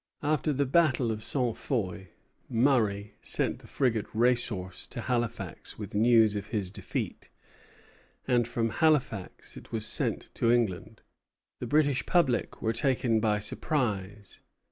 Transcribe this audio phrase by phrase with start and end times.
[0.23, 1.55] After the battle of Ste.
[1.55, 2.07] Foy
[2.49, 7.29] Murray sent the frigate "Racehorse" to Halifax with news of his defeat,
[8.27, 11.03] and from Halifax it was sent to England.
[11.59, 14.41] The British public were taken by surprise.